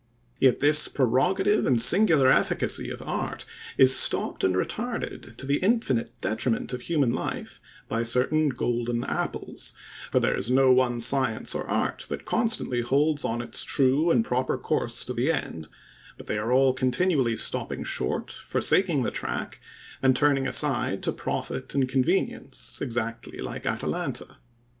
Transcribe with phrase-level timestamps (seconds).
[0.39, 3.45] Yet this prerogative and singular efficacy of art
[3.77, 9.73] is stopped and retarded to the infinite detriment of human life, by certain golden apples;
[10.11, 14.25] for there is no one science or art that constantly holds on its true and
[14.25, 15.67] proper course to the end,
[16.17, 19.61] but they are all continually stopping short, forsaking the track,
[20.01, 24.37] and turning aside to profit and convenience, exactly like Atalanta.